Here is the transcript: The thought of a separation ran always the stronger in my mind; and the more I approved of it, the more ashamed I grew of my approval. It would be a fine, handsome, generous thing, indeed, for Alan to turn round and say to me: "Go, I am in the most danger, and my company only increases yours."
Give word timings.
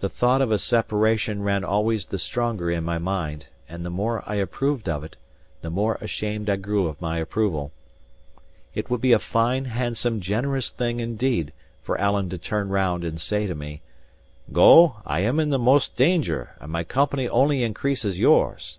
The 0.00 0.08
thought 0.08 0.40
of 0.40 0.50
a 0.50 0.56
separation 0.56 1.42
ran 1.42 1.62
always 1.62 2.06
the 2.06 2.16
stronger 2.18 2.70
in 2.70 2.84
my 2.84 2.96
mind; 2.96 3.48
and 3.68 3.84
the 3.84 3.90
more 3.90 4.24
I 4.26 4.36
approved 4.36 4.88
of 4.88 5.04
it, 5.04 5.18
the 5.60 5.68
more 5.68 5.96
ashamed 6.00 6.48
I 6.48 6.56
grew 6.56 6.86
of 6.86 7.02
my 7.02 7.18
approval. 7.18 7.70
It 8.72 8.88
would 8.88 9.02
be 9.02 9.12
a 9.12 9.18
fine, 9.18 9.66
handsome, 9.66 10.20
generous 10.22 10.70
thing, 10.70 11.00
indeed, 11.00 11.52
for 11.82 12.00
Alan 12.00 12.30
to 12.30 12.38
turn 12.38 12.70
round 12.70 13.04
and 13.04 13.20
say 13.20 13.46
to 13.46 13.54
me: 13.54 13.82
"Go, 14.54 14.96
I 15.04 15.20
am 15.20 15.38
in 15.38 15.50
the 15.50 15.58
most 15.58 15.96
danger, 15.96 16.56
and 16.58 16.72
my 16.72 16.82
company 16.82 17.28
only 17.28 17.62
increases 17.62 18.18
yours." 18.18 18.78